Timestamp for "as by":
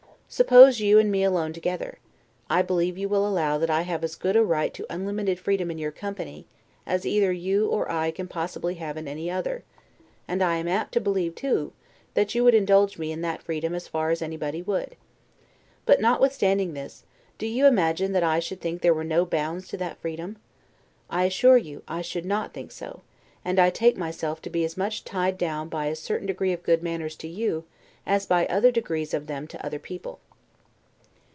28.03-28.47